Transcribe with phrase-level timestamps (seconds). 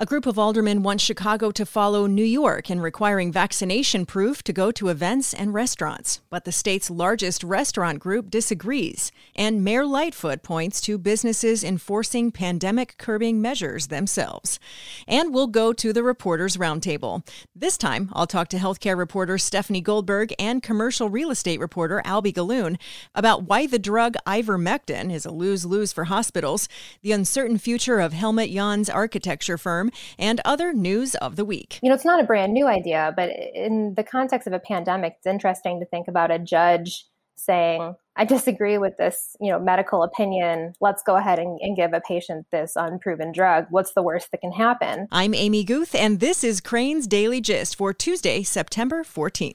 [0.00, 4.52] A group of aldermen want Chicago to follow New York in requiring vaccination proof to
[4.52, 6.20] go to events and restaurants.
[6.30, 9.10] But the state's largest restaurant group disagrees.
[9.34, 14.60] And Mayor Lightfoot points to businesses enforcing pandemic curbing measures themselves.
[15.08, 17.26] And we'll go to the Reporters Roundtable.
[17.56, 22.32] This time, I'll talk to healthcare reporter Stephanie Goldberg and commercial real estate reporter Alby
[22.32, 22.78] Gallun
[23.16, 26.68] about why the drug ivermectin is a lose lose for hospitals,
[27.02, 29.87] the uncertain future of Helmut Jahn's architecture firm
[30.18, 31.78] and other news of the week.
[31.82, 35.14] You know, it's not a brand new idea, but in the context of a pandemic,
[35.18, 37.04] it's interesting to think about a judge
[37.36, 40.74] saying, I disagree with this, you know, medical opinion.
[40.80, 43.66] Let's go ahead and, and, give a patient this unproven drug.
[43.70, 45.06] What's the worst that can happen?
[45.12, 49.54] I'm Amy Guth, and this is Crain's Daily Gist for Tuesday, September 14th.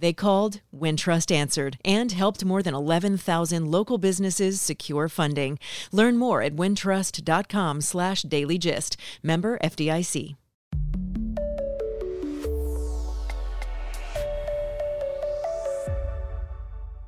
[0.00, 5.58] They called, Wintrust answered, and helped more than 11,000 local businesses secure funding.
[5.92, 8.96] Learn more at wintrust.com slash dailygist.
[9.22, 10.36] Member FDIC.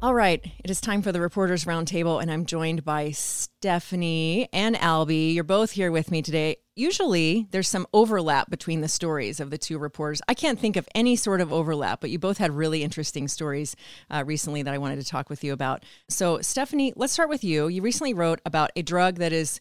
[0.02, 4.76] All right, it is time for the Reporters Roundtable, and I'm joined by Stephanie and
[4.76, 5.30] Alby.
[5.30, 6.56] You're both here with me today.
[6.74, 10.20] Usually, there's some overlap between the stories of the two reporters.
[10.26, 13.76] I can't think of any sort of overlap, but you both had really interesting stories
[14.10, 15.84] uh, recently that I wanted to talk with you about.
[16.08, 17.68] So, Stephanie, let's start with you.
[17.68, 19.60] You recently wrote about a drug that is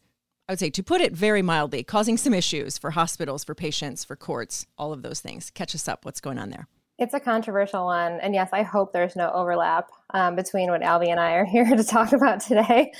[0.50, 4.03] I would say, to put it very mildly, causing some issues for hospitals, for patients,
[4.03, 5.52] for courts, all of those things.
[5.52, 6.03] Catch us up.
[6.03, 6.67] What's going on there?
[7.02, 8.20] It's a controversial one.
[8.22, 11.66] And yes, I hope there's no overlap um, between what Alby and I are here
[11.66, 12.94] to talk about today.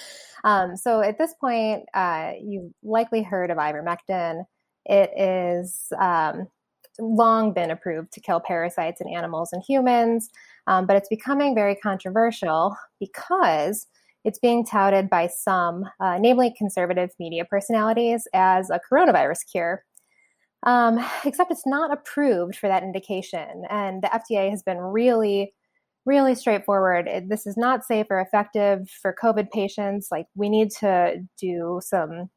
[0.44, 4.44] Um, so at this point, uh, you've likely heard of ivermectin.
[4.86, 6.48] It is um,
[7.00, 10.32] long been approved to kill parasites in animals and humans,
[10.66, 13.86] um, but it's becoming very controversial because
[14.26, 19.84] it's being touted by some, uh, namely conservative media personalities, as a coronavirus cure.
[20.64, 23.64] Um, except it's not approved for that indication.
[23.70, 25.54] And the FDA has been really,
[26.06, 27.10] really straightforward.
[27.28, 30.10] This is not safe or effective for COVID patients.
[30.12, 32.30] Like, we need to do some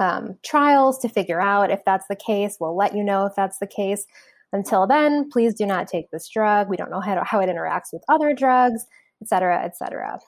[0.00, 2.56] um, trials to figure out if that's the case.
[2.58, 4.06] We'll let you know if that's the case.
[4.52, 6.70] Until then, please do not take this drug.
[6.70, 8.86] We don't know how, to, how it interacts with other drugs,
[9.20, 10.18] et cetera, et cetera.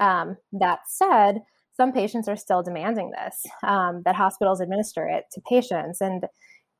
[0.00, 1.42] Um, that said,
[1.76, 6.00] some patients are still demanding this, um, that hospitals administer it to patients.
[6.00, 6.24] And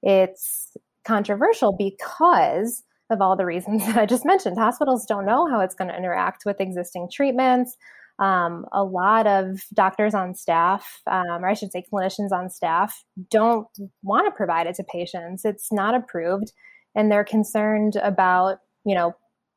[0.03, 4.59] it's controversial because of all the reasons that I just mentioned.
[4.59, 7.77] Hospitals don't know how it's going to interact with existing treatments.
[8.19, 13.05] Um, a lot of doctors on staff, um, or I should say clinicians on staff,
[13.31, 13.67] don't
[14.03, 15.45] want to provide it to patients.
[15.45, 16.53] It's not approved,
[16.95, 19.15] and they're concerned about, you know,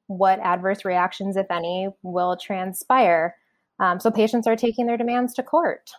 [0.08, 3.36] what adverse reactions, if any, will transpire.
[3.80, 5.92] Um, so patients are taking their demands to court.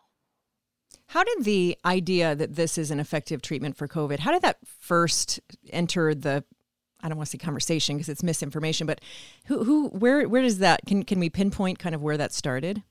[1.11, 4.59] How did the idea that this is an effective treatment for COVID, how did that
[4.65, 5.41] first
[5.71, 6.45] enter the
[7.03, 9.01] I don't want to say conversation because it's misinformation, but
[9.47, 12.85] who who where where does that can can we pinpoint kind of where that started?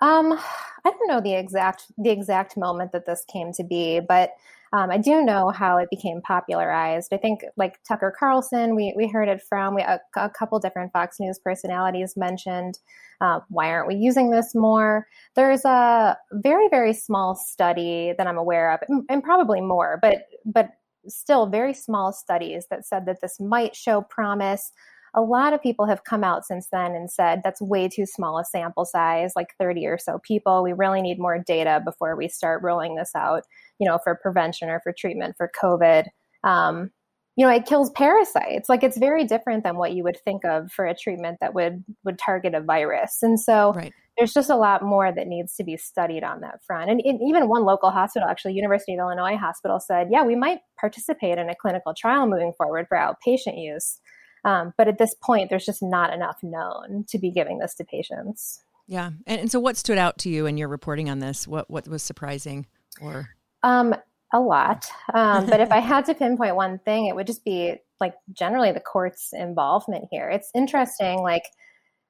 [0.00, 4.32] Um, I don't know the exact the exact moment that this came to be, but
[4.72, 7.12] um, I do know how it became popularized.
[7.12, 10.92] I think like Tucker Carlson, we, we heard it from we, a, a couple different
[10.92, 12.78] Fox News personalities mentioned
[13.20, 15.06] uh, why aren't we using this more?
[15.36, 20.26] There's a very very small study that I'm aware of, and, and probably more, but
[20.44, 20.70] but
[21.06, 24.72] still very small studies that said that this might show promise
[25.14, 28.38] a lot of people have come out since then and said that's way too small
[28.38, 30.62] a sample size, like 30 or so people.
[30.62, 33.42] We really need more data before we start rolling this out,
[33.78, 36.06] you know, for prevention or for treatment for COVID.
[36.44, 36.90] Um,
[37.36, 38.68] you know, it kills parasites.
[38.68, 41.84] Like it's very different than what you would think of for a treatment that would
[42.04, 43.18] would target a virus.
[43.22, 43.92] And so right.
[44.18, 46.90] there's just a lot more that needs to be studied on that front.
[46.90, 51.38] And even one local hospital, actually University of Illinois Hospital, said, "Yeah, we might participate
[51.38, 53.98] in a clinical trial moving forward for outpatient use."
[54.44, 57.84] Um, but at this point, there's just not enough known to be giving this to
[57.84, 58.62] patients.
[58.86, 61.46] Yeah, and, and so what stood out to you in your reporting on this?
[61.46, 62.66] What what was surprising,
[63.00, 63.28] or
[63.62, 63.94] um,
[64.32, 64.86] a lot.
[65.14, 68.72] Um, but if I had to pinpoint one thing, it would just be like generally
[68.72, 70.28] the court's involvement here.
[70.28, 71.44] It's interesting, like.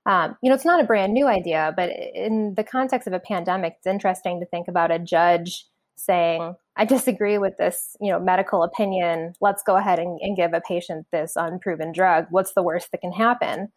[0.05, 3.21] Um, you know, it's not a brand new idea, but in the context of a
[3.21, 5.65] pandemic, it's interesting to think about a judge
[5.95, 9.35] saying, I disagree with this, you know, medical opinion.
[9.41, 12.27] Let's go ahead and, and give a patient this unproven drug.
[12.31, 13.69] What's the worst that can happen?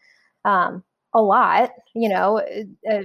[0.45, 0.83] Um,
[1.13, 2.41] a lot, you know,
[2.89, 3.03] uh,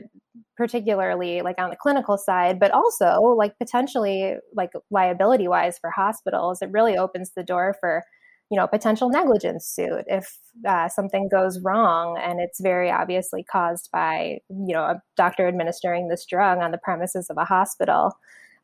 [0.57, 6.61] particularly like on the clinical side, but also like potentially like liability wise for hospitals.
[6.61, 8.03] It really opens the door for,
[8.51, 10.39] you know, potential negligence suit if
[10.69, 16.09] uh, something goes wrong and it's very obviously caused by, you know, a doctor administering
[16.09, 18.13] this drug on the premises of a hospital.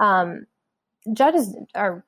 [0.00, 0.46] Um,
[1.12, 2.04] judges are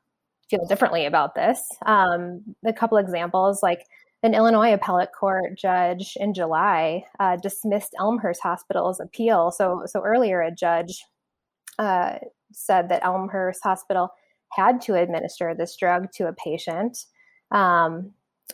[0.51, 1.61] feel differently about this.
[1.87, 3.85] Um, a couple examples, like
[4.23, 9.51] an Illinois appellate court judge in July uh, dismissed Elmhurst Hospital's appeal.
[9.51, 11.05] So, so earlier, a judge
[11.79, 12.17] uh,
[12.53, 14.11] said that Elmhurst Hospital
[14.53, 17.05] had to administer this drug to a patient.
[17.51, 18.13] Um,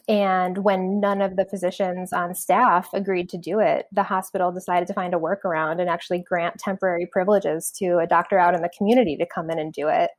[0.08, 4.86] and when none of the physicians on staff agreed to do it, the hospital decided
[4.88, 8.70] to find a workaround and actually grant temporary privileges to a doctor out in the
[8.76, 10.10] community to come in and do it.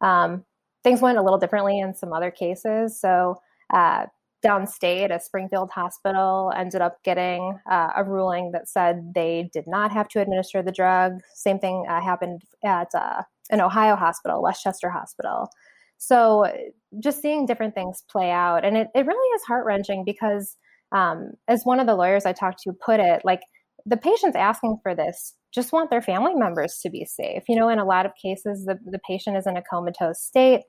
[0.00, 0.44] Um,
[0.84, 3.00] things went a little differently in some other cases.
[3.00, 3.40] So,
[3.72, 4.06] uh,
[4.44, 9.90] downstate, a Springfield hospital ended up getting uh, a ruling that said they did not
[9.90, 11.20] have to administer the drug.
[11.34, 15.48] Same thing uh, happened at uh, an Ohio hospital, Westchester Hospital.
[15.98, 16.46] So,
[17.00, 18.64] just seeing different things play out.
[18.64, 20.56] And it, it really is heart wrenching because,
[20.92, 23.40] um, as one of the lawyers I talked to put it, like
[23.88, 27.42] the patients asking for this just want their family members to be safe.
[27.48, 30.60] You know, in a lot of cases, the, the patient is in a comatose state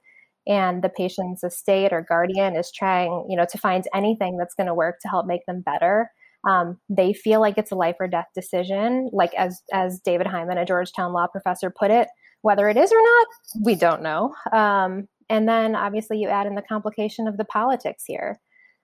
[0.48, 4.68] and the patient's estate or guardian is trying, you know, to find anything that's going
[4.68, 6.10] to work to help make them better.
[6.48, 9.10] Um, they feel like it's a life or death decision.
[9.12, 12.08] Like as as David Hyman, a Georgetown law professor, put it,
[12.42, 13.28] whether it is or not,
[13.66, 14.34] we don't know.
[14.54, 18.40] Um, and then obviously you add in the complication of the politics here.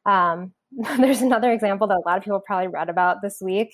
[0.05, 0.53] Um,
[0.99, 3.73] there's another example that a lot of people probably read about this week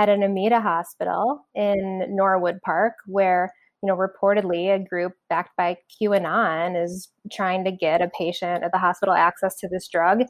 [0.00, 3.52] at an Amita hospital in Norwood Park, where
[3.82, 8.72] you know reportedly a group backed by QAnon is trying to get a patient at
[8.72, 10.22] the hospital access to this drug.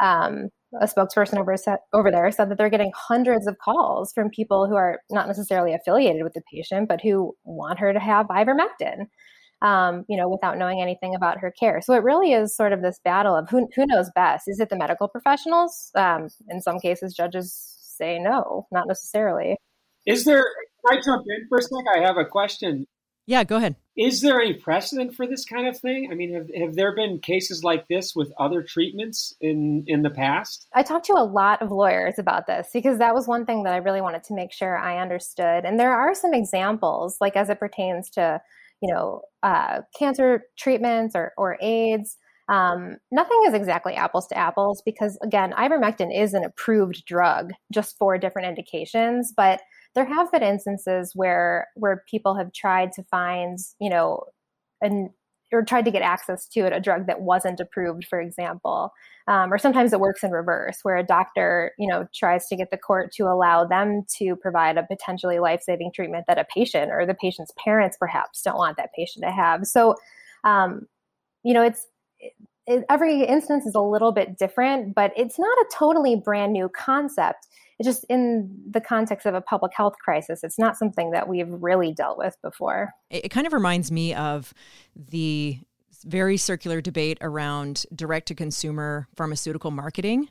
[0.00, 0.48] Um,
[0.80, 1.56] a spokesperson over,
[1.92, 5.74] over there said that they're getting hundreds of calls from people who are not necessarily
[5.74, 9.06] affiliated with the patient, but who want her to have ivermectin.
[9.60, 11.80] Um, you know, without knowing anything about her care.
[11.80, 14.44] So it really is sort of this battle of who, who knows best.
[14.46, 15.90] Is it the medical professionals?
[15.96, 19.56] Um, in some cases, judges say no, not necessarily.
[20.06, 20.44] Is there,
[20.86, 21.84] can I jump in for a sec?
[21.94, 22.86] I have a question.
[23.26, 23.76] Yeah, go ahead.
[23.94, 26.08] Is there any precedent for this kind of thing?
[26.10, 30.08] I mean, have, have there been cases like this with other treatments in, in the
[30.08, 30.66] past?
[30.72, 33.74] I talked to a lot of lawyers about this because that was one thing that
[33.74, 35.66] I really wanted to make sure I understood.
[35.66, 38.40] And there are some examples, like as it pertains to,
[38.80, 42.16] you know, uh, cancer treatments or, or AIDS
[42.48, 47.98] um, nothing is exactly apples to apples because, again, ivermectin is an approved drug just
[47.98, 49.60] for different indications, but
[49.94, 54.24] there have been instances where where people have tried to find, you know,
[54.80, 55.10] an
[55.50, 58.92] or tried to get access to it, a drug that wasn't approved, for example.
[59.26, 62.70] Um, or sometimes it works in reverse, where a doctor, you know, tries to get
[62.70, 67.06] the court to allow them to provide a potentially life-saving treatment that a patient or
[67.06, 69.66] the patient's parents perhaps don't want that patient to have.
[69.66, 69.96] So,
[70.44, 70.86] um,
[71.44, 71.88] you know, it's it,
[72.88, 77.46] every instance is a little bit different, but it's not a totally brand new concept.
[77.78, 81.48] It's just in the context of a public health crisis, it's not something that we've
[81.48, 82.92] really dealt with before.
[83.10, 84.52] It, kind of reminds me of
[84.96, 85.60] the
[86.04, 90.28] very circular debate around direct to consumer pharmaceutical marketing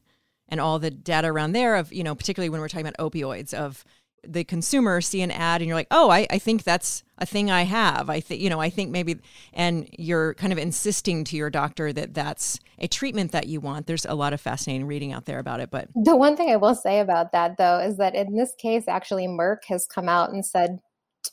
[0.50, 3.54] and all the data around there of, you know, particularly when we're talking about opioids
[3.54, 3.84] of
[4.24, 7.50] the consumer see an ad and you're like, oh, I, I think that's a thing
[7.50, 8.10] I have.
[8.10, 9.18] I think, you know, I think maybe,
[9.54, 13.88] and you're kind of insisting to your doctor that that's a treatment that you want.
[13.88, 15.72] There's a lot of fascinating reading out there about it.
[15.72, 18.88] But the one thing I will say about that, though, is that in this case,
[18.88, 20.80] actually, Merck has come out and said,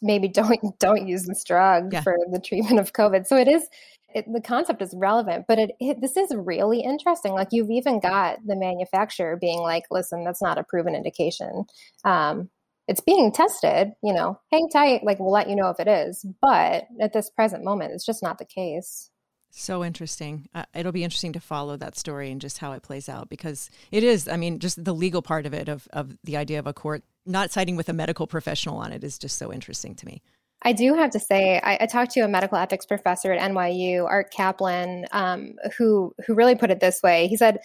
[0.01, 2.03] maybe don't don't use this drug yeah.
[2.03, 3.27] for the treatment of COVID.
[3.27, 3.69] So it is.
[4.15, 7.33] It, the concept is relevant, but it, it, this is really interesting.
[7.33, 11.65] Like you've even got the manufacturer being like, "Listen, that's not a proven indication."
[12.05, 12.49] Um,
[12.87, 16.25] it's being tested, you know, hang tight, like we'll let you know if it is.
[16.41, 19.11] But at this present moment, it's just not the case.
[19.51, 20.49] So interesting.
[20.53, 23.71] Uh, it'll be interesting to follow that story and just how it plays out because
[23.93, 26.67] it is, I mean, just the legal part of it, of, of the idea of
[26.67, 30.07] a court not siding with a medical professional on it is just so interesting to
[30.07, 30.23] me.
[30.67, 34.07] I do have to say, I, I, talked to a medical ethics professor at NYU,
[34.07, 37.29] Art Caplan, um, who who really put it this way.
[37.29, 37.59] He said,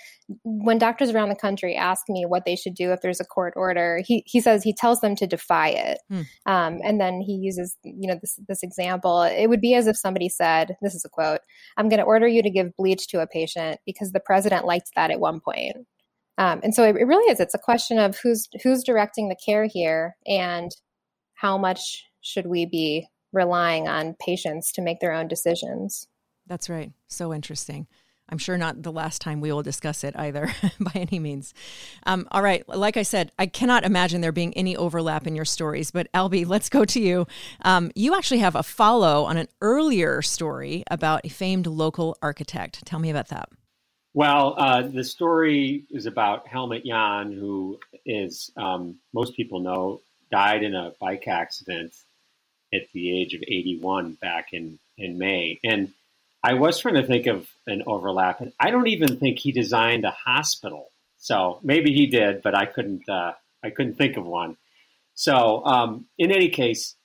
[0.44, 3.54] when doctors around the country ask me what they should do if there's a court
[3.56, 6.22] order, he he says he tells them to defy it, hmm.
[6.46, 9.22] um, and then he uses you know this this example.
[9.22, 11.40] It would be as if somebody said, "This is a quote:
[11.78, 14.92] I'm going to order you to give bleach to a patient because the president liked
[14.96, 15.78] that at one point."
[16.38, 17.40] Um, and so it, it really is.
[17.40, 20.72] It's a question of who's who's directing the care here and
[21.36, 26.08] how much should we be relying on patients to make their own decisions.
[26.48, 26.92] That's right.
[27.08, 27.88] So interesting.
[28.32, 31.54] I'm sure not the last time we will discuss it either by any means.
[32.06, 32.68] Um, all right.
[32.70, 36.46] Like I said, I cannot imagine there being any overlap in your stories, but Alby,
[36.46, 37.26] let's go to you.
[37.64, 42.86] Um, you actually have a follow on an earlier story about a famed local architect.
[42.86, 43.50] Tell me about that.
[44.14, 50.64] Well, uh, the story is about Helmut Jahn, who is, um, most people know, died
[50.64, 51.94] in a bike accident
[52.74, 55.60] at the age of 81 back in, in May.
[55.64, 55.94] And
[56.44, 60.06] I was trying to think of an overlap, and I don't even think he designed
[60.06, 60.90] a hospital.
[61.18, 63.08] So maybe he did, but I couldn't.
[63.10, 64.56] Uh, I couldn't think of one.
[65.16, 66.96] So um, in any case,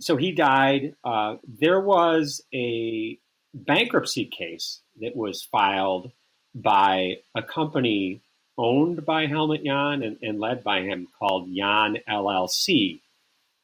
[0.00, 0.94] so he died.
[1.02, 3.18] Uh, there was a
[3.54, 6.12] bankruptcy case that was filed
[6.54, 8.20] by a company
[8.58, 13.00] owned by Helmut Jahn and, and led by him called Jahn LLC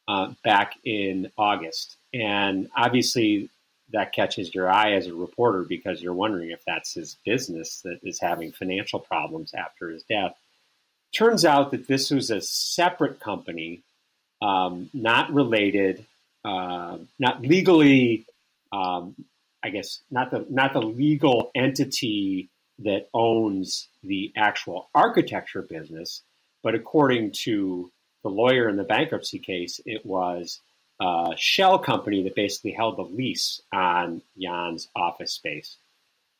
[0.08, 1.96] uh, back in August.
[2.12, 3.48] And obviously,
[3.92, 8.00] that catches your eye as a reporter because you're wondering if that's his business that
[8.02, 10.34] is having financial problems after his death.
[11.14, 13.82] Turns out that this was a separate company,
[14.40, 16.06] um, not related,
[16.44, 18.24] uh, not legally,
[18.72, 19.14] um,
[19.62, 26.22] I guess, not the not the legal entity that owns the actual architecture business,
[26.62, 27.90] but according to
[28.22, 30.60] the lawyer in the bankruptcy case, it was
[31.00, 35.76] a shell company that basically held the lease on Jahn's office space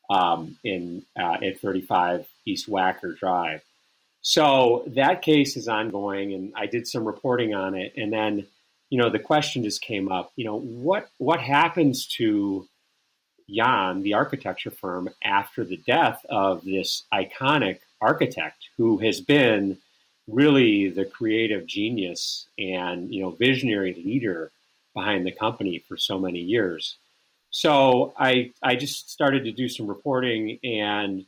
[0.09, 3.61] um, in uh, at 35 East Wacker Drive.
[4.21, 7.93] So that case is ongoing, and I did some reporting on it.
[7.97, 8.47] And then,
[8.89, 10.31] you know, the question just came up.
[10.37, 12.67] You know, what what happens to
[13.49, 19.77] Jan, the architecture firm, after the death of this iconic architect who has been
[20.27, 24.51] really the creative genius and you know visionary leader
[24.93, 26.95] behind the company for so many years.
[27.51, 31.25] So I I just started to do some reporting, and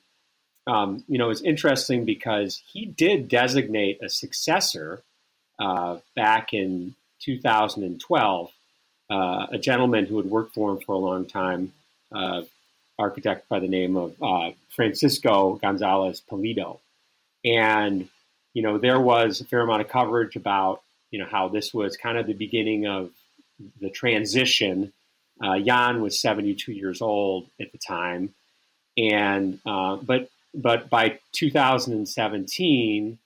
[0.67, 5.03] um, you know it's interesting because he did designate a successor
[5.59, 8.51] uh, back in 2012,
[9.09, 11.73] uh, a gentleman who had worked for him for a long time,
[12.11, 12.41] uh,
[12.97, 16.79] architect by the name of uh, Francisco Gonzalez Pulido,
[17.43, 18.09] and
[18.55, 20.81] you know, there was a fair amount of coverage about,
[21.11, 23.11] you know, how this was kind of the beginning of
[23.81, 24.93] the transition.
[25.43, 28.33] Uh, Jahn was 72 years old at the time,
[28.97, 33.17] and uh, but but by 2017,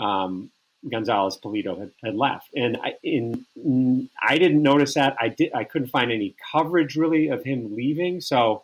[0.00, 0.50] um,
[0.90, 5.18] Gonzalez Pulido had, had, left, and I, in, I didn't notice that.
[5.20, 5.52] I did.
[5.52, 8.62] I couldn't find any coverage really of him leaving, so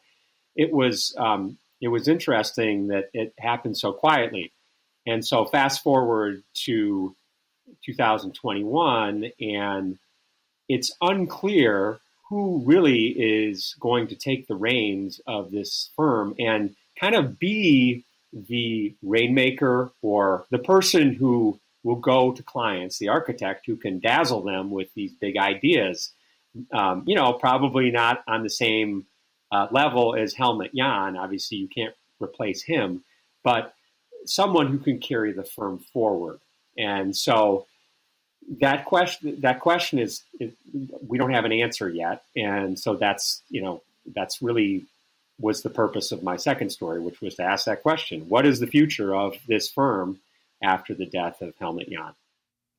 [0.56, 4.52] it was um, it was interesting that it happened so quietly.
[5.06, 7.14] And so fast forward to
[7.84, 9.98] 2021, and
[10.68, 17.14] it's unclear who really is going to take the reins of this firm and kind
[17.14, 23.76] of be the rainmaker or the person who will go to clients, the architect who
[23.76, 26.12] can dazzle them with these big ideas.
[26.72, 29.06] Um, you know, probably not on the same
[29.52, 31.16] uh, level as Helmut Jahn.
[31.16, 33.04] Obviously, you can't replace him,
[33.42, 33.74] but
[34.26, 36.40] someone who can carry the firm forward.
[36.76, 37.66] And so
[38.60, 40.22] that question that question is,
[41.06, 42.24] we don't have an answer yet.
[42.36, 43.82] And so that's you know
[44.14, 44.84] that's really
[45.40, 48.60] was the purpose of my second story, which was to ask that question: What is
[48.60, 50.20] the future of this firm
[50.62, 52.14] after the death of Helmut Jahn?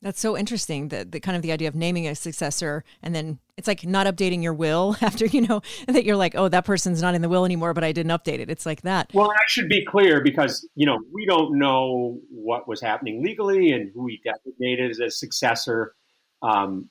[0.01, 0.89] That's so interesting.
[0.89, 4.05] The, the kind of the idea of naming a successor and then it's like not
[4.05, 7.29] updating your will after, you know, that you're like, oh, that person's not in the
[7.29, 8.49] will anymore, but I didn't update it.
[8.49, 9.09] It's like that.
[9.13, 13.71] Well, I should be clear because, you know, we don't know what was happening legally
[13.71, 15.95] and who he designated as a successor.
[16.41, 16.89] Um,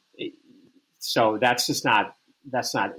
[0.99, 2.17] so that's just not,
[2.51, 2.95] that's not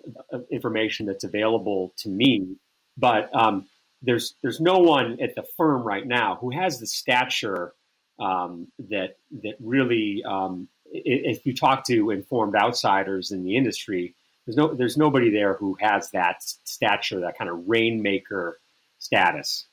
[0.52, 2.56] information that's available to me.
[2.98, 3.66] But um,
[4.02, 7.74] there's, there's no one at the firm right now who has the stature
[8.20, 14.58] um, that that really, um, if you talk to informed outsiders in the industry, there's
[14.58, 18.60] no there's nobody there who has that stature, that kind of rainmaker
[19.00, 19.68] status.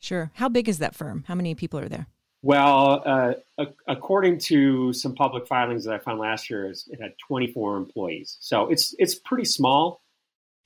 [0.00, 0.30] Sure.
[0.34, 1.24] How big is that firm?
[1.26, 2.06] How many people are there?
[2.42, 7.76] Well, uh, according to some public filings that I found last year, it had 24
[7.76, 8.36] employees.
[8.40, 10.02] So it's it's pretty small.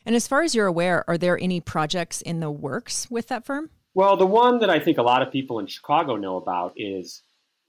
[0.05, 3.45] And as far as you're aware, are there any projects in the works with that
[3.45, 3.71] firm?
[3.95, 7.23] Well, the one that I think a lot of people in Chicago know about is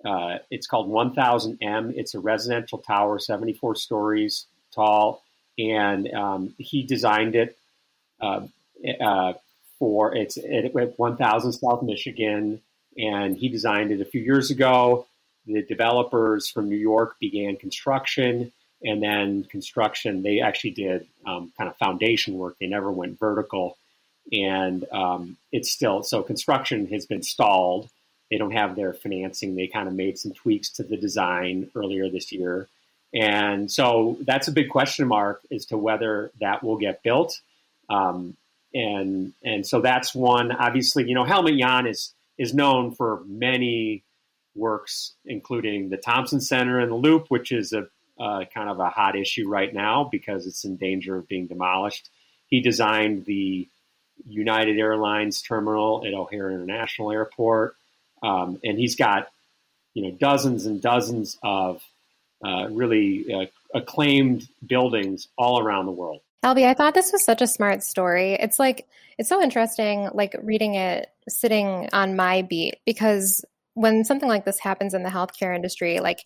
[0.05, 1.93] uh, it's called 1000M.
[1.95, 5.23] It's a residential tower, 74 stories tall,
[5.57, 7.57] and um, he designed it
[8.21, 8.41] uh,
[9.03, 9.33] uh,
[9.79, 12.61] for it's at 1000 South Michigan,
[12.97, 15.07] and he designed it a few years ago.
[15.47, 18.51] The developers from New York began construction.
[18.83, 20.23] and then construction.
[20.23, 22.57] They actually did um, kind of foundation work.
[22.59, 23.77] They never went vertical,
[24.31, 27.89] and um, it's still so construction has been stalled.
[28.29, 29.55] They don't have their financing.
[29.55, 32.67] They kind of made some tweaks to the design earlier this year.
[33.13, 37.41] And so that's a big question mark as to whether that will get built.
[37.89, 38.37] Um,
[38.73, 40.51] and and so that's one.
[40.53, 44.03] Obviously, you know, Helmut Jahn is is known for many
[44.55, 47.87] works, including the Thompson Center and the Loop, which is a
[48.19, 52.09] uh, kind of a hot issue right now because it's in danger of being demolished.
[52.47, 53.67] He designed the
[54.27, 57.75] United Airlines terminal at O'Hare International Airport,
[58.23, 59.29] um, and he's got
[59.93, 61.81] you know dozens and dozens of
[62.45, 66.21] uh, really uh, acclaimed buildings all around the world.
[66.43, 68.33] Alby, I thought this was such a smart story.
[68.33, 68.87] It's like
[69.17, 74.59] it's so interesting, like reading it sitting on my beat because when something like this
[74.59, 76.19] happens in the healthcare industry, like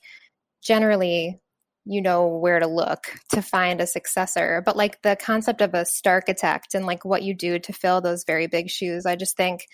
[0.63, 1.39] generally
[1.85, 4.61] you know where to look to find a successor.
[4.65, 8.23] But like the concept of a architect and like what you do to fill those
[8.25, 9.65] very big shoes, I just think,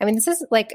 [0.00, 0.74] I mean, this is like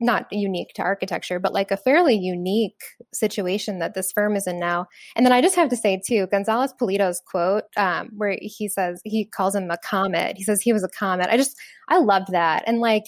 [0.00, 2.80] not unique to architecture, but like a fairly unique
[3.12, 4.86] situation that this firm is in now.
[5.16, 9.00] And then I just have to say too, Gonzalez Pulido's quote, um, where he says
[9.04, 10.36] he calls him a comet.
[10.36, 11.28] He says he was a comet.
[11.30, 11.56] I just
[11.88, 13.04] I loved that, and like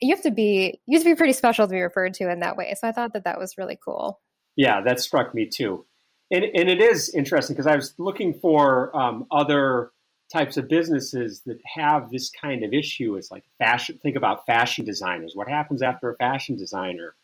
[0.00, 2.40] you have to be you have to be pretty special to be referred to in
[2.40, 2.74] that way.
[2.78, 4.20] So I thought that that was really cool.
[4.54, 5.86] Yeah, that struck me too,
[6.32, 9.90] and and it is interesting because I was looking for um, other
[10.32, 13.98] types of businesses that have this kind of issue It's like fashion.
[14.02, 15.36] Think about fashion designers.
[15.36, 17.14] What happens after a fashion designer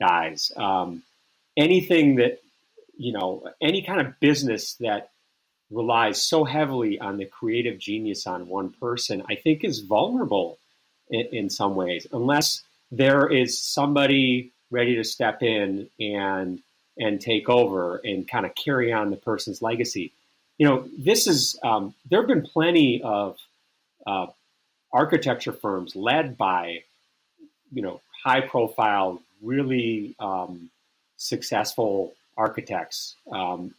[0.00, 0.50] dies?
[0.56, 1.02] Um,
[1.56, 2.40] anything that
[2.96, 5.10] you know, any kind of business that
[5.70, 10.58] relies so heavily on the creative genius on one person, I think is vulnerable
[11.10, 16.60] in, in some ways, unless there is somebody ready to step in and
[16.98, 20.12] and take over and kind of carry on the person's legacy
[20.58, 23.38] you know, this is um, there have been plenty of
[24.06, 24.26] uh,
[24.92, 26.84] architecture firms led by
[27.72, 30.70] you know high profile, really um,
[31.16, 33.14] successful architects.
[33.30, 33.74] Um,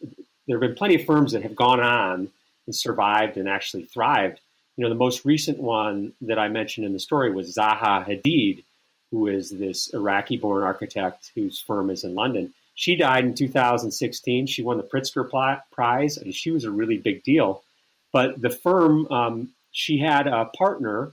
[0.46, 2.28] there have been plenty of firms that have gone on
[2.66, 4.38] and survived and actually thrived.
[4.76, 8.62] You know, the most recent one that I mentioned in the story was Zaha Hadid,
[9.10, 14.46] who is this Iraqi-born architect whose firm is in London she died in 2016.
[14.46, 15.28] She won the Pritzker
[15.72, 16.22] Prize.
[16.22, 17.64] Mean, she was a really big deal.
[18.12, 21.12] But the firm, um, she had a partner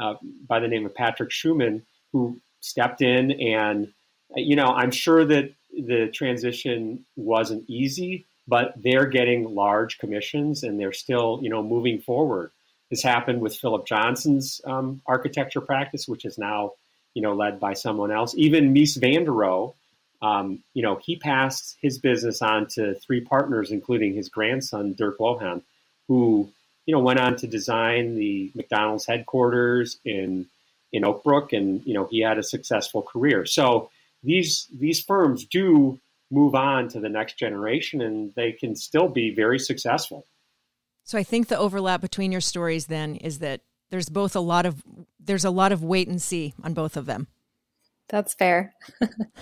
[0.00, 0.14] uh,
[0.48, 3.30] by the name of Patrick Schumacher who stepped in.
[3.30, 3.92] And,
[4.34, 10.80] you know, I'm sure that the transition wasn't easy, but they're getting large commissions and
[10.80, 12.52] they're still, you know, moving forward.
[12.88, 16.72] This happened with Philip Johnson's um, architecture practice, which is now,
[17.12, 18.34] you know, led by someone else.
[18.34, 19.74] Even Mies van der Rohe,
[20.22, 25.18] um, you know, he passed his business on to three partners, including his grandson, Dirk
[25.18, 25.62] Lohan,
[26.06, 26.48] who,
[26.86, 30.46] you know, went on to design the McDonald's headquarters in
[30.92, 33.44] in Oak Brook, and you know, he had a successful career.
[33.46, 33.90] So
[34.22, 35.98] these these firms do
[36.30, 40.24] move on to the next generation, and they can still be very successful.
[41.04, 44.66] So I think the overlap between your stories then is that there's both a lot
[44.66, 44.82] of
[45.18, 47.26] there's a lot of wait and see on both of them.
[48.08, 48.74] That's fair.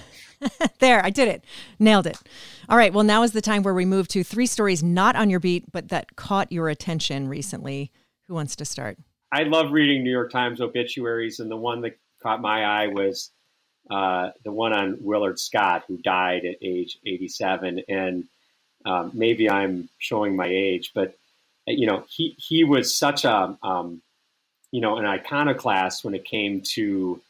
[0.79, 1.45] there, I did it.
[1.79, 2.19] Nailed it.
[2.69, 2.93] All right.
[2.93, 5.71] Well, now is the time where we move to three stories not on your beat,
[5.73, 7.91] but that caught your attention recently.
[8.29, 8.99] Who wants to start?
[9.33, 13.31] I love reading New York Times obituaries, and the one that caught my eye was
[13.91, 17.83] uh, the one on Willard Scott, who died at age 87.
[17.89, 18.25] And
[18.85, 21.17] um, maybe I'm showing my age, but
[21.67, 24.03] you know, he he was such a um,
[24.71, 27.21] you know an iconoclast when it came to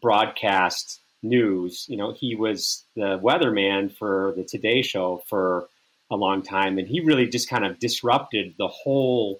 [0.00, 1.86] broadcast news.
[1.88, 5.68] You know, he was the weatherman for the Today Show for
[6.10, 9.38] a long time, and he really just kind of disrupted the whole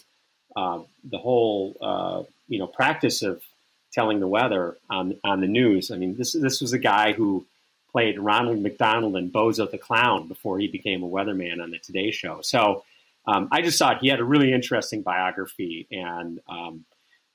[0.57, 3.43] uh, the whole uh, you know practice of
[3.93, 5.91] telling the weather on on the news.
[5.91, 7.47] I mean, this this was a guy who
[7.93, 12.11] played Ronald McDonald and Bozo the Clown before he became a weatherman on the Today
[12.11, 12.41] Show.
[12.43, 12.85] So
[13.27, 16.85] um, I just thought he had a really interesting biography, and um,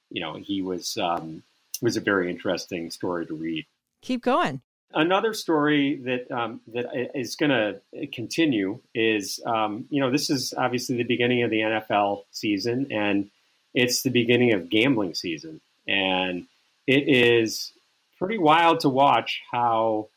[0.10, 1.44] you know, he was um,
[1.82, 3.66] was a very interesting story to read.
[4.02, 4.62] Keep going.
[4.94, 10.54] Another story that um, that is going to continue is, um, you know, this is
[10.58, 13.30] obviously the beginning of the NFL season, and
[13.74, 16.46] it's the beginning of gambling season, and
[16.88, 17.72] it is
[18.18, 20.10] pretty wild to watch how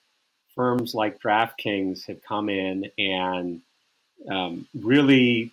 [0.56, 3.60] firms like DraftKings have come in and
[4.28, 5.50] um, really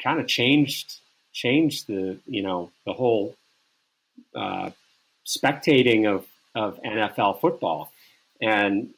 [0.00, 0.96] kind of changed
[1.32, 3.34] changed the you know the whole
[4.34, 4.70] uh,
[5.36, 7.92] spectating of, of NFL football.
[8.40, 8.90] And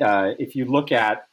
[0.00, 1.26] uh, if you look at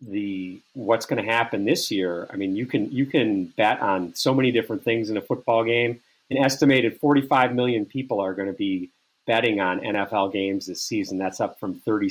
[0.00, 2.28] the what's going to happen this year.
[2.30, 5.64] I mean, you can you can bet on so many different things in a football
[5.64, 6.00] game.
[6.30, 8.90] An estimated 45 million people are going to be
[9.26, 11.18] betting on NFL games this season.
[11.18, 12.10] That's up from 30.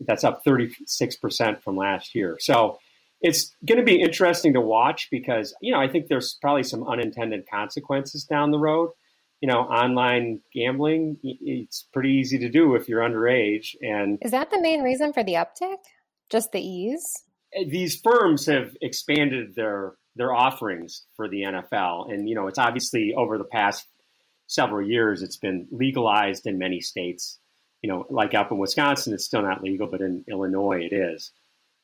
[0.00, 2.38] That's up 36 percent from last year.
[2.40, 2.78] So
[3.20, 6.86] it's going to be interesting to watch because you know I think there's probably some
[6.86, 8.90] unintended consequences down the road.
[9.40, 13.74] You know, online gambling it's pretty easy to do if you're underage.
[13.82, 15.76] And is that the main reason for the uptick?
[16.30, 17.22] Just the ease?
[17.54, 22.58] Eh, these firms have expanded their their offerings for the NFL, and you know it's
[22.58, 23.86] obviously over the past
[24.46, 27.38] several years it's been legalized in many states.
[27.82, 31.30] You know, like up in Wisconsin, it's still not legal, but in Illinois it is.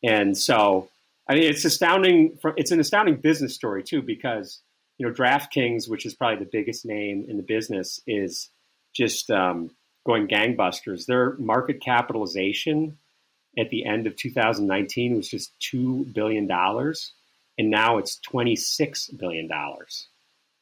[0.03, 0.89] And so,
[1.29, 2.39] I mean, it's astounding.
[2.41, 4.61] From it's an astounding business story too, because
[5.03, 8.51] you know DraftKings, which is probably the biggest name in the business, is
[8.95, 9.71] just um,
[10.07, 11.07] going gangbusters.
[11.07, 12.99] Their market capitalization
[13.59, 16.49] at the end of 2019 was just $2 billion.
[17.59, 19.51] And now it's $26 billion.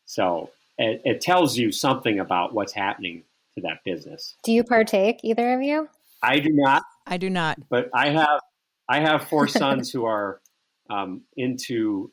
[0.07, 3.25] So it, it, tells you something about what's happening
[3.57, 4.37] to that business.
[4.43, 5.87] Do you partake, either of you?
[6.23, 6.83] I do not.
[7.07, 7.59] I do not.
[7.69, 8.41] But I have,
[8.89, 10.41] I have four sons who are
[10.89, 12.11] um, into,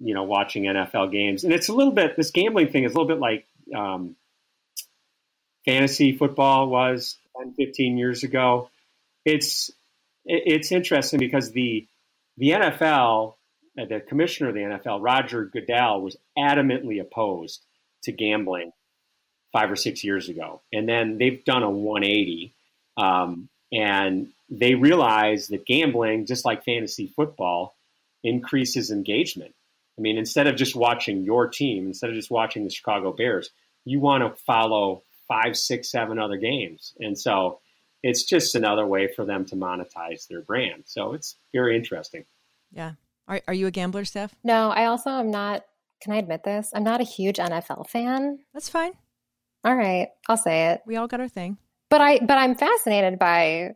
[0.00, 1.44] you know, watching NFL games.
[1.44, 4.16] And it's a little bit, this gambling thing is a little bit like um,
[5.64, 8.70] fantasy football was 10, 15 years ago.
[9.24, 9.70] It's
[10.24, 11.86] it's interesting because the
[12.36, 13.34] the NFL,
[13.78, 17.64] uh, the commissioner of the NFL, Roger Goodell, was adamantly opposed
[18.04, 18.72] to gambling
[19.52, 22.52] five or six years ago, and then they've done a 180,
[22.96, 27.74] um, and they realize that gambling, just like fantasy football,
[28.22, 29.54] increases engagement.
[29.98, 33.50] I mean, instead of just watching your team, instead of just watching the Chicago Bears,
[33.84, 37.60] you want to follow five, six, seven other games, and so
[38.02, 40.84] it's just another way for them to monetize their brand.
[40.86, 42.24] So it's very interesting.
[42.70, 42.92] Yeah.
[43.26, 44.34] Are, are you a gambler, Steph?
[44.44, 45.64] No, I also am not.
[46.00, 46.70] Can I admit this?
[46.72, 48.38] I'm not a huge NFL fan.
[48.54, 48.92] That's fine.
[49.64, 50.82] All right, I'll say it.
[50.86, 51.58] We all got our thing.
[51.90, 53.74] But I but I'm fascinated by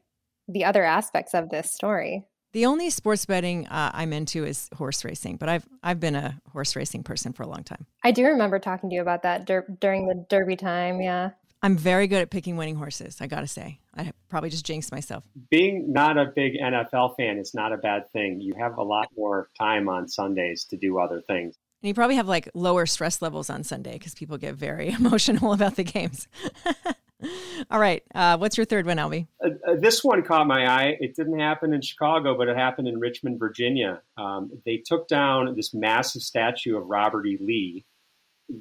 [0.48, 2.24] the other aspects of this story.
[2.52, 6.38] The only sports betting uh, I'm into is horse racing, but I've I've been a
[6.52, 7.86] horse racing person for a long time.
[8.04, 11.00] I do remember talking to you about that dur- during the Derby time.
[11.00, 11.30] Yeah.
[11.64, 13.18] I'm very good at picking winning horses.
[13.20, 15.22] I got to say, I probably just jinxed myself.
[15.48, 18.40] Being not a big NFL fan is not a bad thing.
[18.40, 21.56] You have a lot more time on Sundays to do other things.
[21.80, 25.52] And you probably have like lower stress levels on Sunday because people get very emotional
[25.52, 26.26] about the games.
[27.70, 28.02] All right.
[28.14, 29.26] Uh, what's your third one, Alby?
[29.44, 30.96] Uh, uh, this one caught my eye.
[31.00, 34.00] It didn't happen in Chicago, but it happened in Richmond, Virginia.
[34.16, 37.38] Um, they took down this massive statue of Robert E.
[37.40, 37.84] Lee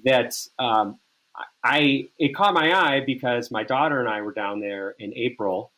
[0.06, 1.00] that um,
[1.64, 5.72] I it caught my eye because my daughter and I were down there in April,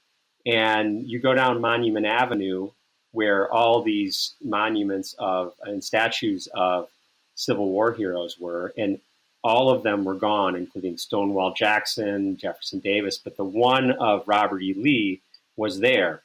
[0.45, 2.71] and you go down Monument Avenue
[3.11, 6.89] where all these monuments of and statues of
[7.35, 8.99] Civil War heroes were, and
[9.43, 14.61] all of them were gone, including Stonewall Jackson, Jefferson Davis, but the one of Robert
[14.61, 14.73] E.
[14.73, 15.21] Lee
[15.57, 16.21] was there,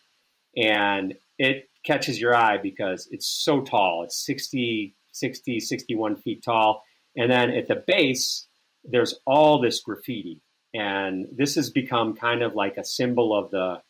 [0.57, 4.05] and it catches your eye because it's so tall.
[4.05, 6.85] It's 60, 60, 61 feet tall.
[7.17, 8.47] And then at the base,
[8.85, 10.41] there's all this graffiti,
[10.75, 13.83] and this has become kind of like a symbol of the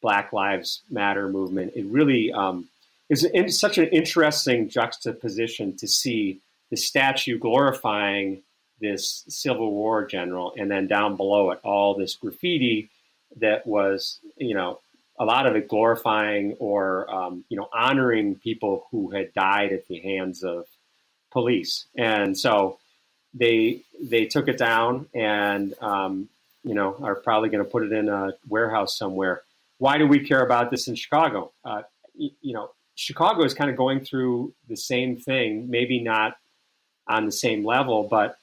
[0.00, 1.72] Black Lives Matter movement.
[1.74, 2.68] It really um,
[3.08, 8.42] is in, such an interesting juxtaposition to see the statue glorifying
[8.80, 12.90] this Civil War general, and then down below it, all this graffiti
[13.36, 14.80] that was, you know,
[15.18, 19.88] a lot of it glorifying or, um, you know, honoring people who had died at
[19.88, 20.66] the hands of
[21.32, 21.86] police.
[21.96, 22.78] And so
[23.36, 26.28] they they took it down and um,
[26.64, 29.42] you know are probably going to put it in a warehouse somewhere.
[29.78, 31.52] Why do we care about this in Chicago?
[31.64, 31.82] Uh,
[32.16, 36.38] you know, Chicago is kind of going through the same thing, maybe not
[37.06, 38.38] on the same level, but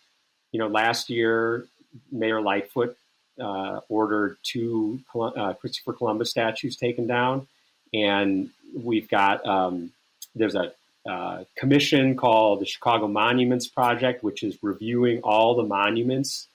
[0.53, 1.65] you know, last year
[2.11, 2.95] Mayor Lightfoot
[3.41, 7.47] uh, ordered two uh, Christopher Columbus statues taken down,
[7.93, 9.91] and we've got um,
[10.35, 10.71] there's a
[11.09, 16.47] uh, commission called the Chicago Monuments Project, which is reviewing all the monuments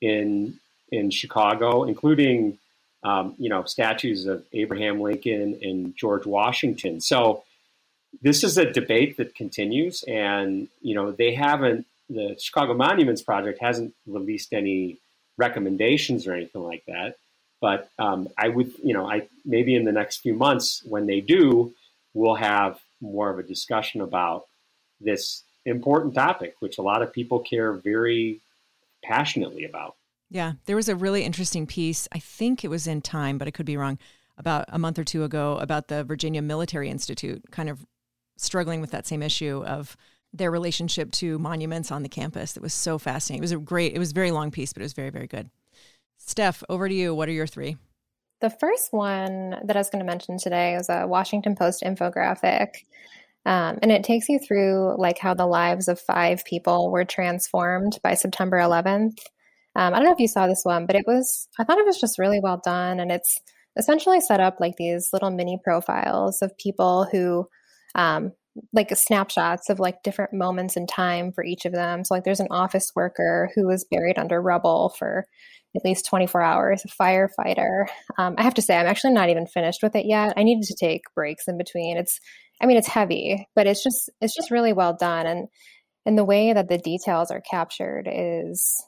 [0.00, 0.58] in
[0.90, 2.58] in Chicago, including
[3.02, 7.00] um, you know statues of Abraham Lincoln and George Washington.
[7.00, 7.42] So
[8.22, 11.86] this is a debate that continues, and you know they haven't.
[12.10, 14.98] The Chicago Monuments Project hasn't released any
[15.38, 17.16] recommendations or anything like that.
[17.60, 21.20] But um, I would, you know, I maybe in the next few months when they
[21.20, 21.72] do,
[22.14, 24.44] we'll have more of a discussion about
[25.00, 28.40] this important topic, which a lot of people care very
[29.04, 29.94] passionately about.
[30.30, 32.06] Yeah, there was a really interesting piece.
[32.12, 33.98] I think it was in Time, but I could be wrong,
[34.40, 37.86] about a month or two ago about the Virginia Military Institute kind of
[38.38, 39.96] struggling with that same issue of
[40.32, 42.56] their relationship to monuments on the campus.
[42.56, 43.40] It was so fascinating.
[43.40, 45.26] It was a great, it was a very long piece, but it was very, very
[45.26, 45.50] good.
[46.18, 47.14] Steph, over to you.
[47.14, 47.76] What are your three?
[48.40, 52.68] The first one that I was going to mention today is a Washington Post infographic.
[53.46, 57.98] Um, and it takes you through like how the lives of five people were transformed
[58.02, 59.18] by September 11th.
[59.76, 61.86] Um, I don't know if you saw this one, but it was, I thought it
[61.86, 63.00] was just really well done.
[63.00, 63.38] And it's
[63.76, 67.48] essentially set up like these little mini profiles of people who
[67.94, 68.32] um,
[68.72, 72.04] like snapshots of like different moments in time for each of them.
[72.04, 75.24] So like there's an office worker who was buried under rubble for
[75.76, 77.86] at least 24 hours, a firefighter.
[78.18, 80.34] Um, I have to say, I'm actually not even finished with it yet.
[80.36, 81.96] I needed to take breaks in between.
[81.96, 82.18] It's,
[82.60, 85.26] I mean, it's heavy, but it's just, it's just really well done.
[85.26, 85.48] And,
[86.04, 88.84] and the way that the details are captured is,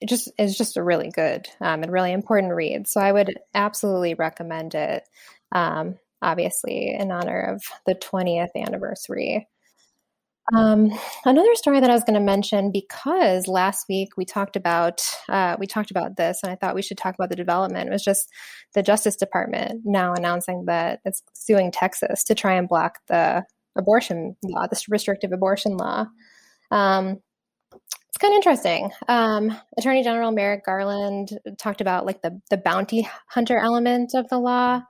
[0.00, 2.86] it just is just a really good um, and really important read.
[2.86, 5.04] So I would absolutely recommend it.
[5.52, 9.48] Um, obviously in honor of the 20th anniversary.
[10.52, 10.90] Um,
[11.24, 15.56] another story that I was going to mention because last week we talked about uh,
[15.58, 18.28] we talked about this, and I thought we should talk about the development was just
[18.74, 23.42] the Justice Department now announcing that it's suing Texas to try and block the
[23.76, 26.06] abortion law, this restrictive abortion law.
[26.70, 27.20] Um,
[27.72, 28.90] it's kind of interesting.
[29.08, 34.38] Um, Attorney General Merrick Garland talked about like the the bounty hunter element of the
[34.38, 34.82] law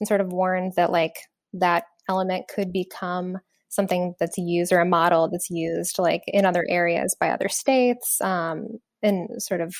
[0.00, 1.14] and sort of warned that like
[1.52, 6.64] that element could become something that's used or a model that's used like in other
[6.68, 9.74] areas by other states um, and sort of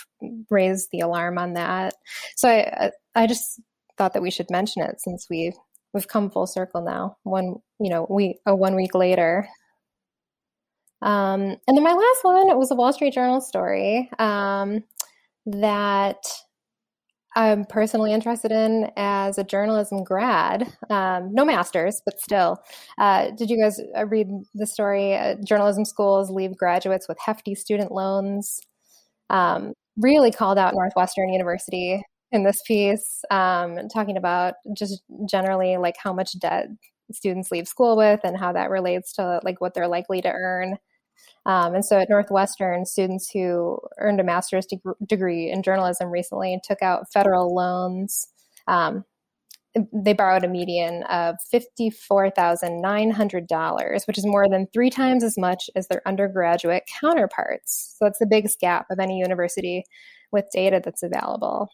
[0.50, 1.94] raise the alarm on that.
[2.36, 3.60] So i i just
[3.96, 5.52] thought that we should mention it since we
[5.94, 9.48] we've come full circle now one you know we a one week later.
[11.02, 14.82] Um, and then my last one was a wall street journal story um,
[15.44, 16.16] that
[17.36, 20.66] I'm personally interested in as a journalism grad.
[20.88, 22.62] Um, no masters, but still.
[22.98, 25.14] Uh, did you guys uh, read the story?
[25.14, 28.58] Uh, journalism schools leave graduates with hefty student loans.
[29.28, 35.96] Um, really called out Northwestern University in this piece, um, talking about just generally like
[36.02, 36.68] how much debt
[37.12, 40.76] students leave school with and how that relates to like what they're likely to earn.
[41.44, 46.52] Um, and so at Northwestern, students who earned a master's de- degree in journalism recently
[46.52, 48.28] and took out federal loans.
[48.66, 49.04] Um,
[49.92, 55.86] they borrowed a median of $54,900, which is more than three times as much as
[55.88, 57.94] their undergraduate counterparts.
[57.98, 59.84] So that's the biggest gap of any university
[60.32, 61.68] with data that's available.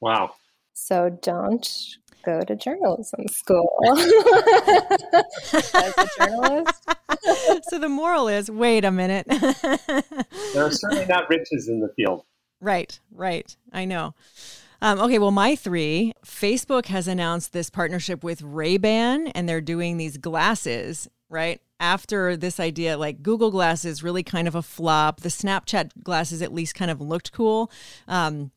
[0.00, 0.34] Wow.
[0.74, 1.64] So don't
[2.24, 4.04] go to journalism school as
[5.74, 6.84] a journalist.
[7.68, 9.26] so the moral is wait a minute.
[9.28, 12.24] there are certainly not riches in the field.
[12.60, 13.56] Right, right.
[13.72, 14.14] I know.
[14.80, 19.60] Um, okay, well, my three Facebook has announced this partnership with Ray Ban, and they're
[19.60, 21.60] doing these glasses, right?
[21.80, 25.20] After this idea, like Google Glasses, really kind of a flop.
[25.20, 27.70] The Snapchat glasses at least kind of looked cool,
[28.08, 28.50] um,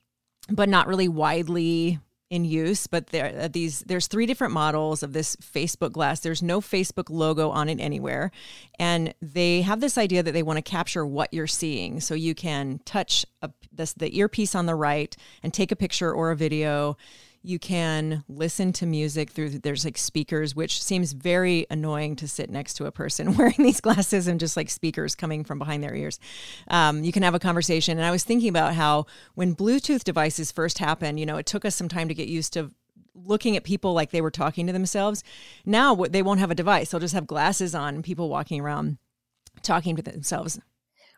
[0.49, 5.13] but not really widely in use but there uh, these there's three different models of
[5.13, 6.19] this facebook glass.
[6.19, 8.31] There's no facebook logo on it anywhere.
[8.79, 11.99] And they have this idea that they want to capture what you're seeing.
[11.99, 16.11] So you can touch a, this, the earpiece on the right and take a picture
[16.11, 16.97] or a video
[17.47, 22.49] you can listen to music through there's like speakers which seems very annoying to sit
[22.49, 25.95] next to a person wearing these glasses and just like speakers coming from behind their
[25.95, 26.19] ears.
[26.67, 29.05] Um, you can have a conversation and i was thinking about how
[29.35, 32.53] when bluetooth devices first happened you know it took us some time to get used
[32.53, 32.71] to
[33.25, 35.23] looking at people like they were talking to themselves.
[35.65, 36.91] Now they won't have a device.
[36.91, 38.99] They'll just have glasses on people walking around
[39.63, 40.59] talking to themselves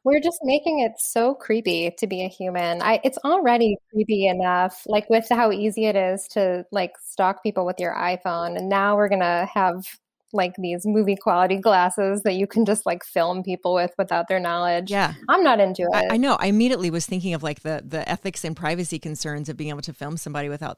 [0.03, 2.81] we're just making it so creepy to be a human.
[2.81, 7.65] I it's already creepy enough, like with how easy it is to like stalk people
[7.65, 9.85] with your iPhone, and now we're gonna have
[10.31, 14.39] like these movie quality glasses that you can just like film people with without their
[14.39, 14.91] knowledge.
[14.91, 15.13] Yeah.
[15.27, 16.11] I'm not into it.
[16.11, 16.37] I, I, know.
[16.39, 19.81] I immediately was thinking of like the the ethics and privacy concerns of being able
[19.81, 20.77] to film somebody without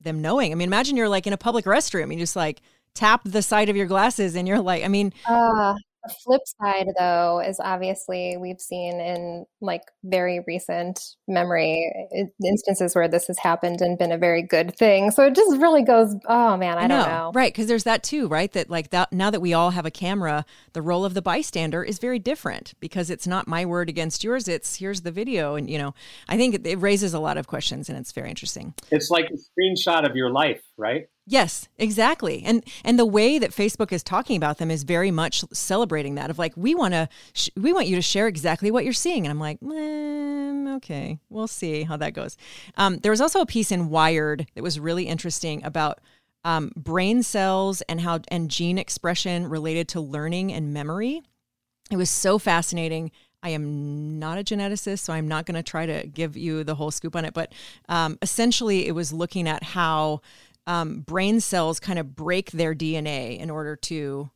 [0.00, 0.52] them knowing.
[0.52, 2.60] I mean, imagine you're like in a public restroom, and you just like
[2.94, 5.74] tap the side of your glasses and you're like, I mean, uh,
[6.06, 12.48] the flip side, though, is obviously we've seen in like very recent memory eh, eh,
[12.48, 15.10] instances where this has happened and been a very good thing.
[15.10, 17.32] So it just really goes, oh man, I, I don't know.
[17.34, 17.52] Right.
[17.52, 18.52] Because there's that too, right?
[18.52, 21.82] That like that now that we all have a camera, the role of the bystander
[21.82, 24.48] is very different because it's not my word against yours.
[24.48, 25.54] It's here's the video.
[25.54, 25.94] And, you know,
[26.28, 28.74] I think it, it raises a lot of questions and it's very interesting.
[28.90, 31.08] It's like a screenshot of your life, right?
[31.28, 32.44] Yes, exactly.
[32.44, 36.30] And and the way that Facebook is talking about them is very much celebrating that
[36.30, 39.26] of like we want to sh- we want you to share exactly what you're seeing.
[39.26, 42.36] And I'm like, mm, okay, we'll see how that goes.
[42.76, 46.00] Um, there was also a piece in Wired that was really interesting about
[46.44, 51.22] um, brain cells and how and gene expression related to learning and memory.
[51.90, 53.10] It was so fascinating.
[53.42, 56.74] I am not a geneticist, so I'm not going to try to give you the
[56.74, 57.34] whole scoop on it.
[57.34, 57.52] But
[57.88, 60.20] um, essentially, it was looking at how
[60.66, 64.30] um, brain cells kind of break their DNA in order to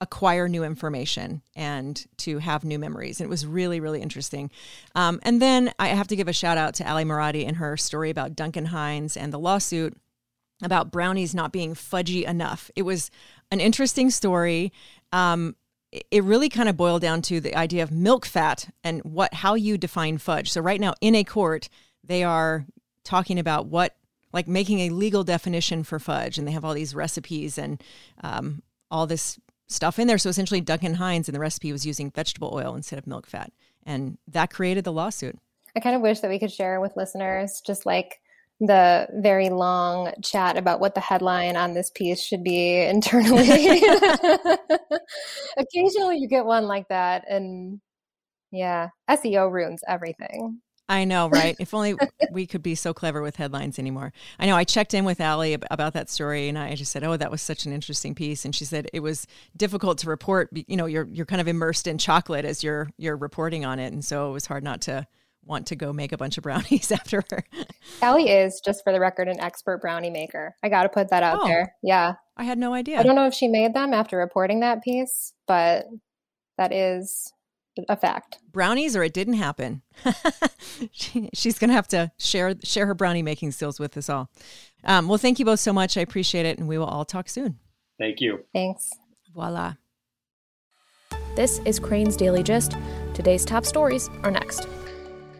[0.00, 3.20] acquire new information and to have new memories.
[3.20, 4.50] And it was really, really interesting.
[4.96, 7.76] Um, and then I have to give a shout out to Ally Marotti and her
[7.76, 9.96] story about Duncan Hines and the lawsuit
[10.60, 12.68] about brownies not being fudgy enough.
[12.74, 13.10] It was
[13.52, 14.72] an interesting story.
[15.12, 15.54] Um,
[16.10, 19.54] it really kind of boiled down to the idea of milk fat and what how
[19.54, 20.50] you define fudge.
[20.50, 21.68] So right now in a court,
[22.02, 22.66] they are
[23.04, 23.94] talking about what
[24.32, 27.82] like making a legal definition for fudge, and they have all these recipes and
[28.22, 30.18] um, all this stuff in there.
[30.18, 33.52] So essentially, Duncan Hines in the recipe was using vegetable oil instead of milk fat,
[33.84, 35.38] and that created the lawsuit.
[35.76, 38.20] I kind of wish that we could share with listeners just like
[38.60, 43.82] the very long chat about what the headline on this piece should be internally.
[45.56, 47.80] Occasionally you get one like that and
[48.52, 50.60] yeah, SEO ruins everything.
[50.88, 51.56] I know, right?
[51.58, 51.94] if only
[52.30, 54.12] we could be so clever with headlines anymore.
[54.38, 57.16] I know I checked in with Ally about that story and I just said, "Oh,
[57.16, 60.76] that was such an interesting piece." And she said it was difficult to report, you
[60.76, 64.04] know, you're you're kind of immersed in chocolate as you're you're reporting on it, and
[64.04, 65.06] so it was hard not to
[65.44, 67.44] want to go make a bunch of brownies after her.
[68.00, 70.54] Ally is, just for the record, an expert brownie maker.
[70.62, 71.74] I got to put that out oh, there.
[71.82, 72.14] Yeah.
[72.36, 72.98] I had no idea.
[72.98, 75.86] I don't know if she made them after reporting that piece, but
[76.58, 77.32] that is
[77.88, 78.38] a fact.
[78.52, 79.82] Brownies or it didn't happen.
[80.92, 84.30] she, she's going to have to share share her brownie making skills with us all.
[84.84, 85.96] Um, well, thank you both so much.
[85.96, 87.58] I appreciate it, and we will all talk soon.
[87.98, 88.44] Thank you.
[88.52, 88.90] Thanks.
[89.32, 89.74] Voila.
[91.36, 92.76] This is Crain's Daily Gist.
[93.14, 94.66] Today's top stories are next.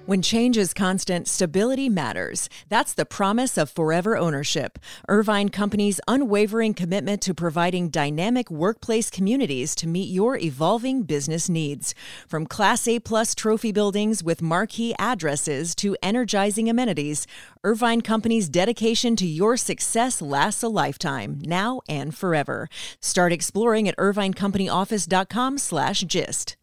[0.04, 2.48] When change is constant, stability matters.
[2.68, 4.80] That's the promise of forever ownership.
[5.08, 11.94] Irvine Company's unwavering commitment to providing dynamic workplace communities to meet your evolving business needs.
[12.26, 17.28] From Class A plus trophy buildings with marquee addresses to energizing amenities,
[17.62, 22.68] Irvine Company's dedication to your success lasts a lifetime, now and forever.
[23.00, 26.56] Start exploring at irvinecompanyoffice.com slash gist.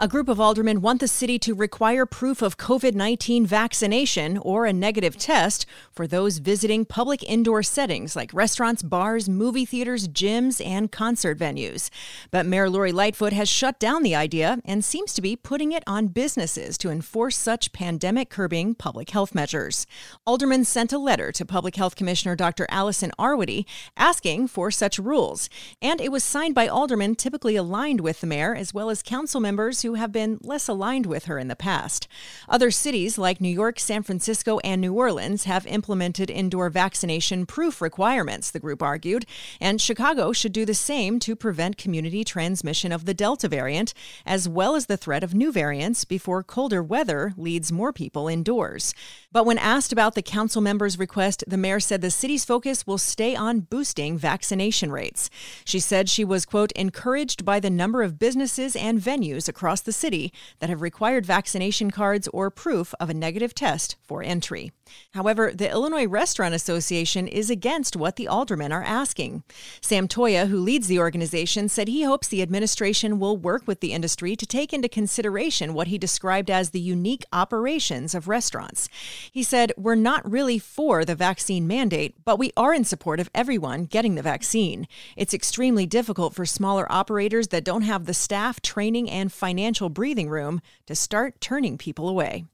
[0.00, 4.64] A group of aldermen want the city to require proof of COVID 19 vaccination or
[4.64, 10.64] a negative test for those visiting public indoor settings like restaurants, bars, movie theaters, gyms,
[10.64, 11.90] and concert venues.
[12.30, 15.82] But Mayor Lori Lightfoot has shut down the idea and seems to be putting it
[15.84, 19.84] on businesses to enforce such pandemic curbing public health measures.
[20.24, 22.68] Aldermen sent a letter to Public Health Commissioner Dr.
[22.70, 25.50] Allison Arwady asking for such rules,
[25.82, 29.40] and it was signed by aldermen typically aligned with the mayor as well as council
[29.40, 32.08] members who have been less aligned with her in the past.
[32.48, 37.80] Other cities like New York, San Francisco, and New Orleans have implemented indoor vaccination proof
[37.80, 39.24] requirements, the group argued,
[39.60, 44.48] and Chicago should do the same to prevent community transmission of the Delta variant, as
[44.48, 48.94] well as the threat of new variants before colder weather leads more people indoors.
[49.30, 52.98] But when asked about the council members' request, the mayor said the city's focus will
[52.98, 55.28] stay on boosting vaccination rates.
[55.64, 59.84] She said she was, quote, encouraged by the number of businesses and venues across across
[59.84, 64.72] the city that have required vaccination cards or proof of a negative test for entry.
[65.12, 69.42] However, the Illinois Restaurant Association is against what the aldermen are asking.
[69.80, 73.92] Sam Toia, who leads the organization, said he hopes the administration will work with the
[73.92, 78.88] industry to take into consideration what he described as the unique operations of restaurants.
[79.30, 83.30] He said, We're not really for the vaccine mandate, but we are in support of
[83.34, 84.86] everyone getting the vaccine.
[85.16, 90.28] It's extremely difficult for smaller operators that don't have the staff, training, and financial breathing
[90.28, 92.46] room to start turning people away.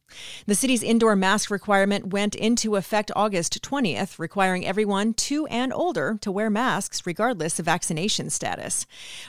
[0.47, 6.19] The city's indoor mask requirement went into effect August 20th, requiring everyone two and older
[6.21, 8.87] to wear masks regardless of vaccination status.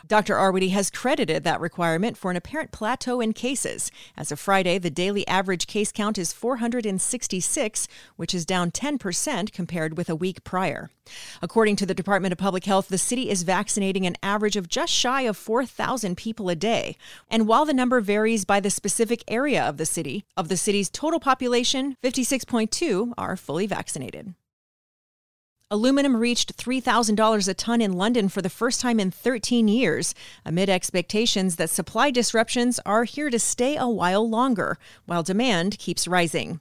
[0.08, 0.36] Dr.
[0.36, 3.91] Arwady has credited that requirement for an apparent plateau in cases.
[4.17, 9.98] As of Friday, the daily average case count is 466, which is down 10% compared
[9.98, 10.89] with a week prior.
[11.41, 14.91] According to the Department of Public Health, the city is vaccinating an average of just
[14.91, 16.97] shy of 4,000 people a day.
[17.30, 20.89] And while the number varies by the specific area of the city, of the city's
[20.89, 24.34] total population, 56.2 are fully vaccinated.
[25.72, 30.13] Aluminum reached $3,000 a ton in London for the first time in 13 years,
[30.45, 36.07] amid expectations that supply disruptions are here to stay a while longer, while demand keeps
[36.07, 36.59] rising.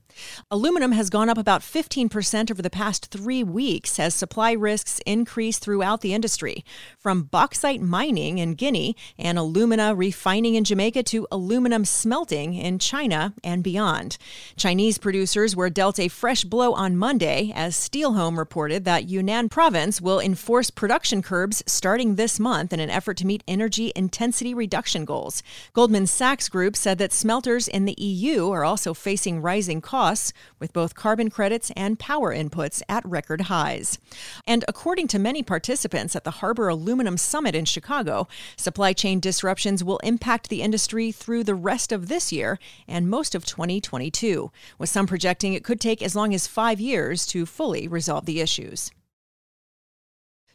[0.50, 5.58] Aluminum has gone up about 15% over the past three weeks as supply risks increase
[5.58, 6.64] throughout the industry,
[6.98, 13.34] from bauxite mining in Guinea and alumina refining in Jamaica to aluminum smelting in China
[13.42, 14.16] and beyond.
[14.56, 20.00] Chinese producers were dealt a fresh blow on Monday as Steelhome reported that Yunnan province
[20.00, 25.04] will enforce production curbs starting this month in an effort to meet energy intensity reduction
[25.04, 25.42] goals.
[25.72, 30.32] Goldman Sachs Group said that smelters in the EU are also facing rising costs costs,
[30.58, 33.98] with both carbon credits and power inputs at record highs.
[34.46, 39.82] And according to many participants at the Harbor Aluminum Summit in Chicago, supply chain disruptions
[39.82, 44.88] will impact the industry through the rest of this year and most of 2022, with
[44.88, 48.83] some projecting it could take as long as five years to fully resolve the issues.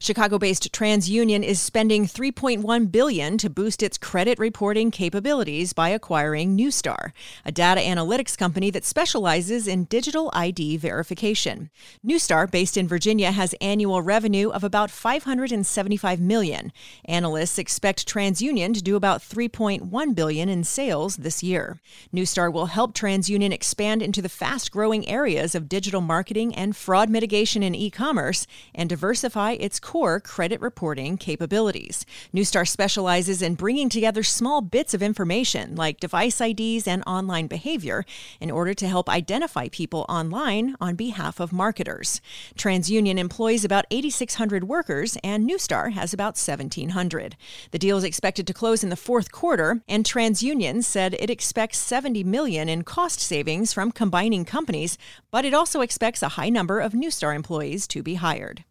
[0.01, 7.11] Chicago-based TransUnion is spending 3.1 billion to boost its credit reporting capabilities by acquiring Neustar,
[7.43, 11.69] a data analytics company that specializes in digital ID verification.
[12.03, 16.71] Neustar, based in Virginia, has annual revenue of about 575 million.
[17.03, 21.77] Analysts expect TransUnion to do about 3.1 billion in sales this year.
[22.13, 27.61] Neustar will help TransUnion expand into the fast-growing areas of digital marketing and fraud mitigation
[27.61, 32.05] in e-commerce and diversify its core credit reporting capabilities.
[32.31, 38.05] Neustar specializes in bringing together small bits of information like device IDs and online behavior
[38.39, 42.21] in order to help identify people online on behalf of marketers.
[42.55, 47.35] TransUnion employs about 8,600 workers and Neustar has about 1,700.
[47.71, 51.79] The deal is expected to close in the fourth quarter, and TransUnion said it expects
[51.79, 54.99] 70 million in cost savings from combining companies,
[55.31, 58.65] but it also expects a high number of Neustar employees to be hired.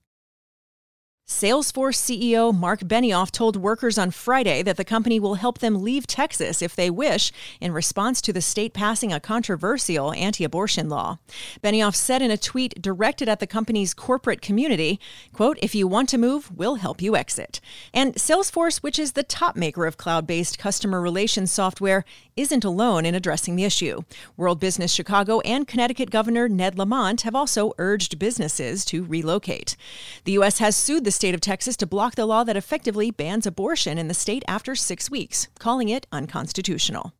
[1.29, 6.07] Salesforce CEO Marc Benioff told workers on Friday that the company will help them leave
[6.07, 11.19] Texas if they wish in response to the state passing a controversial anti abortion law.
[11.63, 14.99] Benioff said in a tweet directed at the company's corporate community,
[15.35, 17.61] quote, if you want to move, we'll help you exit.
[17.93, 22.07] And Salesforce, which is the top maker of cloud based customer relations software,
[22.37, 24.01] isn't alone in addressing the issue.
[24.39, 29.77] World Business Chicago and Connecticut Governor Ned Lamont have also urged businesses to relocate.
[30.25, 30.59] The U.S.
[30.59, 34.07] has sued the state of Texas to block the law that effectively bans abortion in
[34.07, 37.13] the state after six weeks, calling it unconstitutional.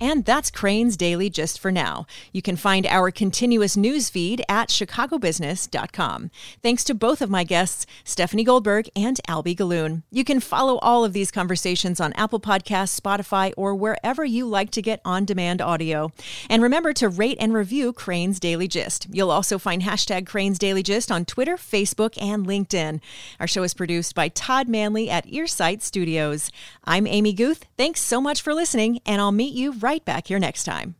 [0.00, 2.06] And that's Crain's Daily Gist for now.
[2.32, 6.30] You can find our continuous news feed at chicagobusiness.com.
[6.62, 10.02] Thanks to both of my guests, Stephanie Goldberg and Alby Gallun.
[10.10, 14.70] You can follow all of these conversations on Apple Podcasts, Spotify, or wherever you like
[14.72, 16.12] to get on demand audio.
[16.50, 19.06] And remember to rate and review Crain's Daily Gist.
[19.10, 23.00] You'll also find hashtag Crain's Daily Gist on Twitter, Facebook, and LinkedIn.
[23.38, 26.50] Our show is produced by Todd Manley at Earsight Studios.
[26.84, 27.66] I'm Amy Guth.
[27.76, 30.96] Thanks so much for listening, and I'll meet you right right back here next time.